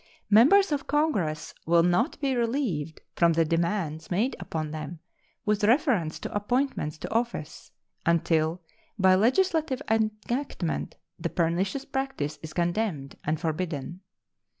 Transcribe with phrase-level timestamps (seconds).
[0.31, 4.97] Members of Congress will not be relieved from the demands made upon them
[5.45, 7.69] with reference to appointments to office
[8.03, 8.63] until
[8.97, 14.01] by legislative enactment the pernicious practice is condemned and forbidden.